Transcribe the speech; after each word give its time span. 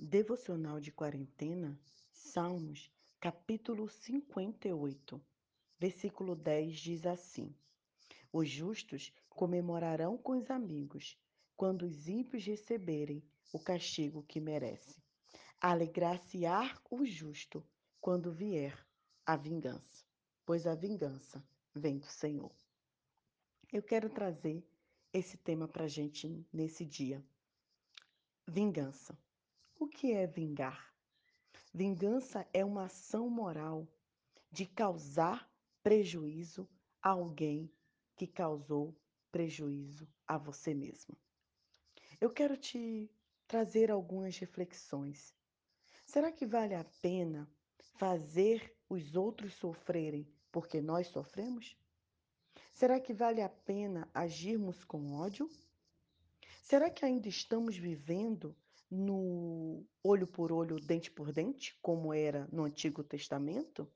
Devocional 0.00 0.78
de 0.78 0.92
Quarentena, 0.92 1.76
Salmos, 2.12 2.88
capítulo 3.18 3.88
58, 3.88 5.20
versículo 5.76 6.36
10 6.36 6.78
diz 6.78 7.04
assim: 7.04 7.52
Os 8.32 8.48
justos 8.48 9.12
comemorarão 9.28 10.16
com 10.16 10.38
os 10.38 10.52
amigos, 10.52 11.18
quando 11.56 11.82
os 11.82 12.06
ímpios 12.06 12.46
receberem 12.46 13.24
o 13.52 13.58
castigo 13.58 14.22
que 14.22 14.38
merece. 14.40 15.02
Alegrar-se-á 15.60 16.80
o 16.88 17.04
justo 17.04 17.66
quando 18.00 18.32
vier 18.32 18.78
a 19.26 19.36
vingança, 19.36 20.06
pois 20.46 20.64
a 20.64 20.76
vingança 20.76 21.44
vem 21.74 21.98
do 21.98 22.06
Senhor. 22.06 22.54
Eu 23.72 23.82
quero 23.82 24.08
trazer 24.08 24.64
esse 25.12 25.36
tema 25.36 25.66
para 25.66 25.86
a 25.86 25.88
gente 25.88 26.46
nesse 26.52 26.86
dia. 26.86 27.20
Vingança. 28.46 29.18
O 29.80 29.86
que 29.86 30.12
é 30.12 30.26
vingar? 30.26 30.92
Vingança 31.72 32.44
é 32.52 32.64
uma 32.64 32.86
ação 32.86 33.30
moral 33.30 33.86
de 34.50 34.66
causar 34.66 35.48
prejuízo 35.84 36.68
a 37.00 37.10
alguém 37.10 37.72
que 38.16 38.26
causou 38.26 39.00
prejuízo 39.30 40.08
a 40.26 40.36
você 40.36 40.74
mesmo. 40.74 41.16
Eu 42.20 42.28
quero 42.28 42.56
te 42.56 43.08
trazer 43.46 43.88
algumas 43.88 44.36
reflexões. 44.36 45.32
Será 46.04 46.32
que 46.32 46.44
vale 46.44 46.74
a 46.74 46.84
pena 47.00 47.48
fazer 47.78 48.76
os 48.88 49.14
outros 49.14 49.54
sofrerem 49.54 50.26
porque 50.50 50.80
nós 50.80 51.06
sofremos? 51.06 51.78
Será 52.72 52.98
que 52.98 53.14
vale 53.14 53.42
a 53.42 53.48
pena 53.48 54.10
agirmos 54.12 54.82
com 54.82 55.12
ódio? 55.12 55.48
Será 56.64 56.90
que 56.90 57.04
ainda 57.04 57.28
estamos 57.28 57.76
vivendo 57.76 58.56
no 58.90 59.86
olho 60.02 60.26
por 60.26 60.50
olho, 60.50 60.80
dente 60.80 61.10
por 61.10 61.32
dente, 61.32 61.76
como 61.82 62.12
era 62.12 62.48
no 62.50 62.64
Antigo 62.64 63.02
Testamento? 63.04 63.90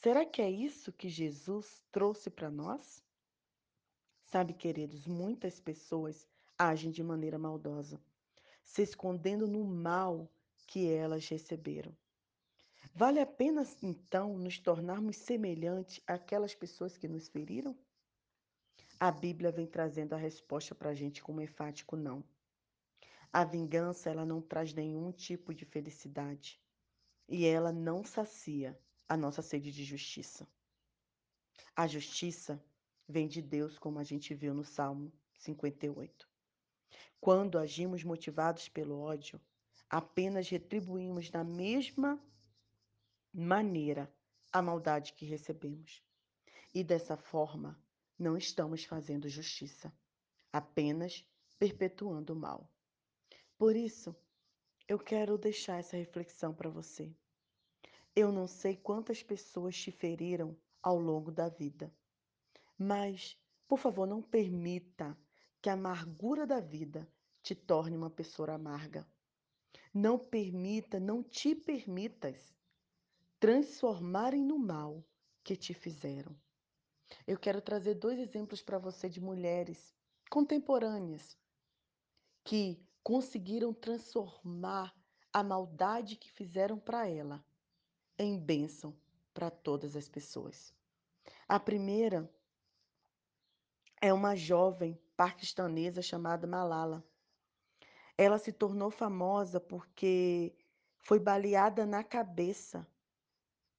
Será 0.00 0.24
que 0.24 0.40
é 0.40 0.50
isso 0.50 0.92
que 0.92 1.08
Jesus 1.08 1.84
trouxe 1.90 2.30
para 2.30 2.50
nós? 2.50 3.02
Sabe, 4.26 4.52
queridos, 4.52 5.06
muitas 5.06 5.58
pessoas 5.58 6.28
agem 6.56 6.90
de 6.90 7.02
maneira 7.02 7.38
maldosa, 7.38 8.00
se 8.62 8.82
escondendo 8.82 9.48
no 9.48 9.64
mal 9.64 10.30
que 10.66 10.88
elas 10.88 11.26
receberam. 11.28 11.96
Vale 12.94 13.20
a 13.20 13.26
pena, 13.26 13.66
então, 13.82 14.38
nos 14.38 14.58
tornarmos 14.58 15.16
semelhantes 15.16 16.00
àquelas 16.06 16.54
pessoas 16.54 16.96
que 16.96 17.08
nos 17.08 17.28
feriram? 17.28 17.76
A 19.00 19.10
Bíblia 19.10 19.50
vem 19.50 19.66
trazendo 19.66 20.14
a 20.14 20.18
resposta 20.18 20.74
para 20.74 20.90
a 20.90 20.94
gente 20.94 21.22
como 21.22 21.40
enfático 21.40 21.96
não. 21.96 22.24
A 23.32 23.44
vingança, 23.44 24.08
ela 24.08 24.24
não 24.24 24.40
traz 24.40 24.72
nenhum 24.72 25.12
tipo 25.12 25.52
de 25.52 25.64
felicidade. 25.64 26.60
E 27.28 27.44
ela 27.44 27.72
não 27.72 28.02
sacia 28.02 28.78
a 29.08 29.16
nossa 29.16 29.42
sede 29.42 29.70
de 29.70 29.84
justiça. 29.84 30.48
A 31.76 31.86
justiça 31.86 32.62
vem 33.06 33.28
de 33.28 33.42
Deus, 33.42 33.78
como 33.78 33.98
a 33.98 34.04
gente 34.04 34.34
viu 34.34 34.54
no 34.54 34.64
Salmo 34.64 35.12
58. 35.38 36.28
Quando 37.20 37.58
agimos 37.58 38.02
motivados 38.04 38.68
pelo 38.68 38.98
ódio, 38.98 39.40
apenas 39.90 40.48
retribuímos 40.48 41.30
da 41.30 41.44
mesma 41.44 42.22
maneira 43.32 44.12
a 44.52 44.62
maldade 44.62 45.12
que 45.12 45.26
recebemos. 45.26 46.02
E 46.74 46.82
dessa 46.82 47.16
forma, 47.16 47.80
não 48.18 48.36
estamos 48.36 48.84
fazendo 48.84 49.28
justiça, 49.28 49.92
apenas 50.52 51.24
perpetuando 51.58 52.32
o 52.32 52.36
mal. 52.36 52.70
Por 53.58 53.74
isso, 53.74 54.14
eu 54.86 55.00
quero 55.00 55.36
deixar 55.36 55.80
essa 55.80 55.96
reflexão 55.96 56.54
para 56.54 56.70
você. 56.70 57.12
Eu 58.14 58.30
não 58.30 58.46
sei 58.46 58.76
quantas 58.76 59.20
pessoas 59.20 59.76
te 59.76 59.90
feriram 59.90 60.56
ao 60.80 60.96
longo 60.96 61.32
da 61.32 61.48
vida, 61.48 61.92
mas, 62.78 63.36
por 63.66 63.76
favor, 63.76 64.06
não 64.06 64.22
permita 64.22 65.18
que 65.60 65.68
a 65.68 65.72
amargura 65.72 66.46
da 66.46 66.60
vida 66.60 67.12
te 67.42 67.54
torne 67.54 67.96
uma 67.96 68.08
pessoa 68.08 68.52
amarga. 68.52 69.04
Não 69.92 70.16
permita, 70.16 71.00
não 71.00 71.22
te 71.22 71.56
permitas 71.56 72.54
transformarem 73.40 74.44
no 74.44 74.56
mal 74.56 75.04
que 75.42 75.56
te 75.56 75.74
fizeram. 75.74 76.36
Eu 77.26 77.38
quero 77.38 77.60
trazer 77.60 77.94
dois 77.94 78.20
exemplos 78.20 78.62
para 78.62 78.78
você 78.78 79.08
de 79.08 79.20
mulheres 79.20 79.92
contemporâneas 80.30 81.36
que 82.44 82.87
conseguiram 83.02 83.72
transformar 83.72 84.94
a 85.32 85.42
maldade 85.42 86.16
que 86.16 86.30
fizeram 86.30 86.78
para 86.78 87.08
ela 87.08 87.44
em 88.18 88.38
bênção 88.38 88.96
para 89.32 89.50
todas 89.50 89.94
as 89.94 90.08
pessoas. 90.08 90.74
A 91.46 91.60
primeira 91.60 92.30
é 94.00 94.12
uma 94.12 94.34
jovem 94.34 94.98
paquistanesa 95.16 96.02
chamada 96.02 96.46
Malala. 96.46 97.04
Ela 98.16 98.38
se 98.38 98.52
tornou 98.52 98.90
famosa 98.90 99.60
porque 99.60 100.56
foi 100.98 101.18
baleada 101.18 101.86
na 101.86 102.02
cabeça 102.02 102.86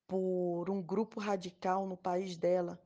por 0.08 0.69
um 0.69 0.81
grupo 0.81 1.19
radical 1.19 1.85
no 1.85 1.96
país 1.96 2.35
dela, 2.35 2.81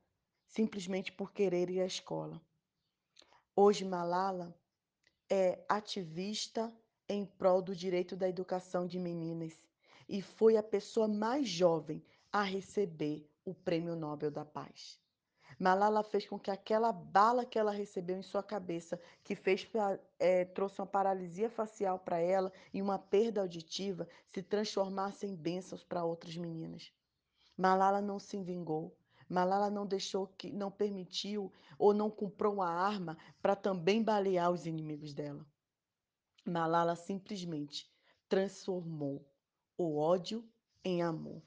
simplesmente 0.46 1.12
por 1.12 1.32
querer 1.32 1.70
ir 1.70 1.80
à 1.80 1.86
escola. 1.86 2.42
Hoje, 3.56 3.86
Malala 3.86 4.54
é 5.36 5.66
ativista 5.68 6.72
em 7.10 7.26
prol 7.26 7.60
do 7.60 7.76
direito 7.76 8.16
da 8.16 8.30
educação 8.30 8.86
de 8.86 9.00
meninas 9.00 9.60
e 10.08 10.22
foi 10.22 10.58
a 10.58 10.62
pessoa 10.62 11.08
mais 11.08 11.50
jovem 11.50 12.06
a 12.32 12.44
receber 12.44 13.28
o 13.44 13.52
Prêmio 13.52 13.96
Nobel 13.96 14.30
da 14.30 14.46
Paz. 14.46 15.00
Malala 15.58 16.04
fez 16.04 16.28
com 16.28 16.38
que 16.38 16.52
aquela 16.52 16.92
bala 16.92 17.48
que 17.48 17.58
ela 17.58 17.72
recebeu 17.72 18.16
em 18.16 18.22
sua 18.22 18.44
cabeça, 18.44 19.02
que 19.24 19.34
fez 19.34 19.68
é, 20.20 20.46
trouxe 20.46 20.80
uma 20.80 20.86
paralisia 20.86 21.50
facial 21.50 21.98
para 21.98 22.20
ela 22.20 22.54
e 22.72 22.80
uma 22.80 23.00
perda 23.00 23.42
auditiva, 23.42 24.08
se 24.32 24.44
transformasse 24.44 25.26
em 25.26 25.36
bênçãos 25.36 25.84
para 25.84 26.06
outras 26.06 26.38
meninas. 26.38 26.94
Malala 27.58 28.02
não 28.02 28.20
se 28.20 28.38
vingou. 28.38 28.96
Malala 29.34 29.68
não 29.68 29.88
deixou 29.88 30.28
que, 30.28 30.52
não 30.52 30.70
permitiu 30.70 31.52
ou 31.80 31.92
não 31.92 32.12
comprou 32.12 32.54
uma 32.54 32.70
arma 32.70 33.18
para 33.42 33.56
também 33.56 34.04
balear 34.04 34.52
os 34.52 34.68
inimigos 34.68 35.12
dela. 35.12 35.44
Malala 36.46 36.96
simplesmente 36.96 37.92
transformou 38.30 39.28
o 39.76 39.98
ódio 39.98 40.48
em 40.86 41.02
amor. 41.02 41.42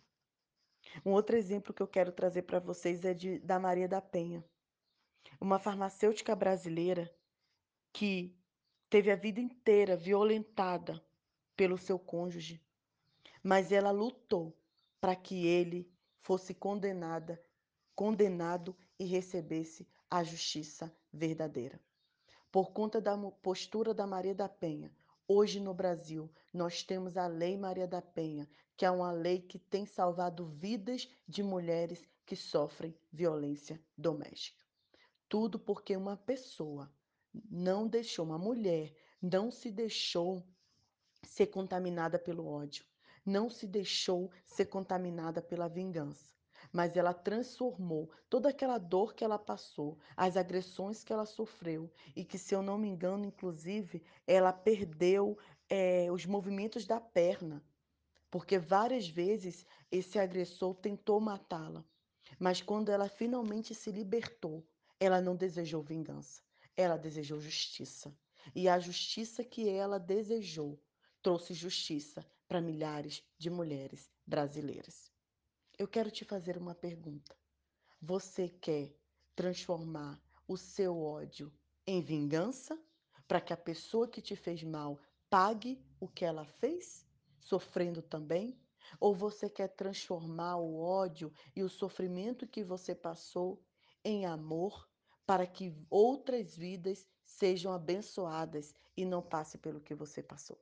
Um 1.04 1.12
outro 1.12 1.36
exemplo 1.36 1.72
que 1.72 1.80
eu 1.80 1.86
quero 1.86 2.10
trazer 2.10 2.42
para 2.42 2.58
vocês 2.58 3.04
é 3.04 3.14
de, 3.14 3.38
da 3.38 3.60
Maria 3.60 3.86
da 3.86 4.00
Penha, 4.00 4.44
uma 5.40 5.60
farmacêutica 5.60 6.34
brasileira 6.34 7.08
que 7.92 8.36
teve 8.90 9.12
a 9.12 9.16
vida 9.16 9.40
inteira 9.40 9.96
violentada 9.96 11.00
pelo 11.56 11.78
seu 11.78 12.00
cônjuge, 12.00 12.60
mas 13.44 13.70
ela 13.70 13.92
lutou 13.92 14.58
para 15.00 15.14
que 15.14 15.46
ele 15.46 15.88
fosse 16.20 16.52
condenada 16.52 17.40
condenado 17.96 18.76
e 18.98 19.06
recebesse 19.06 19.88
a 20.10 20.22
justiça 20.22 20.94
verdadeira. 21.10 21.80
Por 22.52 22.70
conta 22.70 23.00
da 23.00 23.16
postura 23.42 23.94
da 23.94 24.06
Maria 24.06 24.34
da 24.34 24.48
Penha, 24.50 24.94
hoje 25.26 25.58
no 25.58 25.72
Brasil, 25.72 26.30
nós 26.52 26.82
temos 26.82 27.16
a 27.16 27.26
Lei 27.26 27.56
Maria 27.56 27.86
da 27.86 28.02
Penha, 28.02 28.46
que 28.76 28.84
é 28.84 28.90
uma 28.90 29.10
lei 29.10 29.40
que 29.40 29.58
tem 29.58 29.86
salvado 29.86 30.44
vidas 30.44 31.08
de 31.26 31.42
mulheres 31.42 32.06
que 32.26 32.36
sofrem 32.36 32.94
violência 33.10 33.82
doméstica. 33.96 34.62
Tudo 35.26 35.58
porque 35.58 35.96
uma 35.96 36.18
pessoa 36.18 36.92
não 37.50 37.88
deixou, 37.88 38.26
uma 38.26 38.38
mulher 38.38 38.94
não 39.22 39.50
se 39.50 39.70
deixou 39.70 40.46
ser 41.22 41.46
contaminada 41.46 42.18
pelo 42.18 42.46
ódio, 42.46 42.84
não 43.24 43.48
se 43.48 43.66
deixou 43.66 44.30
ser 44.44 44.66
contaminada 44.66 45.40
pela 45.40 45.66
vingança 45.66 46.35
mas 46.72 46.96
ela 46.96 47.14
transformou 47.14 48.10
toda 48.28 48.48
aquela 48.48 48.78
dor 48.78 49.14
que 49.14 49.24
ela 49.24 49.38
passou, 49.38 49.98
as 50.16 50.36
agressões 50.36 51.04
que 51.04 51.12
ela 51.12 51.26
sofreu, 51.26 51.90
e 52.14 52.24
que, 52.24 52.38
se 52.38 52.54
eu 52.54 52.62
não 52.62 52.78
me 52.78 52.88
engano, 52.88 53.24
inclusive, 53.24 54.02
ela 54.26 54.52
perdeu 54.52 55.38
é, 55.68 56.10
os 56.10 56.26
movimentos 56.26 56.86
da 56.86 57.00
perna, 57.00 57.62
porque 58.30 58.58
várias 58.58 59.08
vezes 59.08 59.66
esse 59.90 60.18
agressor 60.18 60.74
tentou 60.74 61.20
matá-la. 61.20 61.84
Mas 62.38 62.60
quando 62.60 62.90
ela 62.90 63.08
finalmente 63.08 63.74
se 63.74 63.90
libertou, 63.90 64.66
ela 64.98 65.20
não 65.20 65.36
desejou 65.36 65.82
vingança, 65.82 66.42
ela 66.76 66.96
desejou 66.96 67.40
justiça. 67.40 68.14
E 68.54 68.68
a 68.68 68.78
justiça 68.78 69.42
que 69.42 69.68
ela 69.68 69.98
desejou 69.98 70.78
trouxe 71.22 71.54
justiça 71.54 72.24
para 72.46 72.60
milhares 72.60 73.22
de 73.38 73.50
mulheres 73.50 74.10
brasileiras. 74.24 75.15
Eu 75.78 75.86
quero 75.86 76.10
te 76.10 76.24
fazer 76.24 76.56
uma 76.56 76.74
pergunta. 76.74 77.36
Você 78.00 78.48
quer 78.48 78.96
transformar 79.34 80.18
o 80.48 80.56
seu 80.56 80.98
ódio 81.02 81.52
em 81.86 82.00
vingança 82.00 82.82
para 83.28 83.42
que 83.42 83.52
a 83.52 83.58
pessoa 83.58 84.08
que 84.08 84.22
te 84.22 84.34
fez 84.34 84.62
mal 84.62 84.98
pague 85.28 85.84
o 86.00 86.08
que 86.08 86.24
ela 86.24 86.46
fez, 86.46 87.06
sofrendo 87.38 88.00
também? 88.00 88.58
Ou 88.98 89.14
você 89.14 89.50
quer 89.50 89.68
transformar 89.68 90.56
o 90.56 90.78
ódio 90.78 91.30
e 91.54 91.62
o 91.62 91.68
sofrimento 91.68 92.46
que 92.46 92.64
você 92.64 92.94
passou 92.94 93.62
em 94.02 94.24
amor 94.24 94.88
para 95.26 95.46
que 95.46 95.76
outras 95.90 96.56
vidas 96.56 97.06
sejam 97.22 97.70
abençoadas 97.70 98.72
e 98.96 99.04
não 99.04 99.20
passe 99.20 99.58
pelo 99.58 99.82
que 99.82 99.94
você 99.94 100.22
passou? 100.22 100.58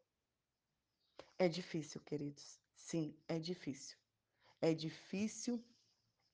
É 1.39 1.49
difícil, 1.49 2.01
queridos. 2.01 2.59
Sim, 2.75 3.17
é 3.29 3.39
difícil. 3.39 4.04
É 4.61 4.73
difícil 4.75 5.63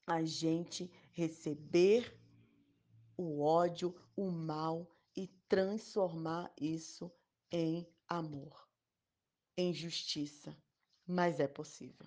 a 0.06 0.22
gente 0.22 0.90
receber 1.12 2.16
o 3.16 3.42
ódio, 3.42 3.94
o 4.16 4.30
mal 4.30 4.90
e 5.16 5.26
transformar 5.48 6.52
isso 6.60 7.12
em 7.50 7.86
amor, 8.08 8.68
em 9.56 9.72
justiça. 9.72 10.56
Mas 11.06 11.40
é 11.40 11.46
possível. 11.46 12.06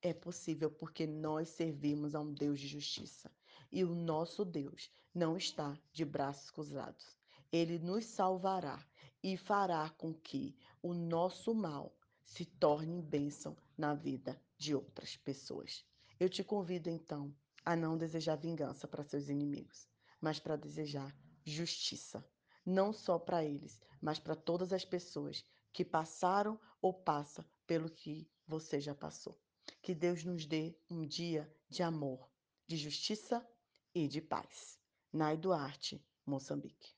É 0.00 0.12
possível 0.12 0.70
porque 0.70 1.06
nós 1.06 1.48
servimos 1.48 2.14
a 2.14 2.20
um 2.20 2.32
Deus 2.32 2.60
de 2.60 2.68
justiça. 2.68 3.30
E 3.72 3.84
o 3.84 3.94
nosso 3.94 4.44
Deus 4.44 4.90
não 5.14 5.36
está 5.36 5.78
de 5.92 6.04
braços 6.04 6.50
cruzados. 6.50 7.16
Ele 7.50 7.78
nos 7.78 8.04
salvará 8.04 8.84
e 9.22 9.36
fará 9.36 9.90
com 9.90 10.12
que 10.14 10.54
o 10.82 10.92
nosso 10.92 11.54
mal 11.54 11.96
se 12.22 12.44
torne 12.44 13.00
bênção 13.00 13.56
na 13.76 13.94
vida 13.94 14.40
de 14.56 14.74
outras 14.74 15.16
pessoas. 15.16 15.84
Eu 16.18 16.28
te 16.28 16.44
convido 16.44 16.88
então 16.88 17.34
a 17.64 17.74
não 17.74 17.96
desejar 17.96 18.36
vingança 18.36 18.86
para 18.86 19.02
seus 19.02 19.28
inimigos, 19.28 19.88
mas 20.20 20.38
para 20.38 20.56
desejar 20.56 21.14
justiça, 21.44 22.24
não 22.64 22.92
só 22.92 23.18
para 23.18 23.44
eles, 23.44 23.80
mas 24.00 24.18
para 24.18 24.36
todas 24.36 24.72
as 24.72 24.84
pessoas 24.84 25.44
que 25.72 25.84
passaram 25.84 26.58
ou 26.80 26.92
passam 26.92 27.44
pelo 27.66 27.90
que 27.90 28.30
você 28.46 28.80
já 28.80 28.94
passou. 28.94 29.38
Que 29.82 29.94
Deus 29.94 30.24
nos 30.24 30.46
dê 30.46 30.78
um 30.90 31.06
dia 31.06 31.52
de 31.68 31.82
amor, 31.82 32.30
de 32.66 32.76
justiça 32.76 33.46
e 33.94 34.06
de 34.06 34.20
paz. 34.20 34.78
Nai 35.12 35.36
Duarte, 35.36 36.04
Moçambique. 36.26 36.94